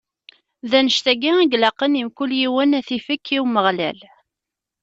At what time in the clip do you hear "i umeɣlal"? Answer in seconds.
3.35-3.99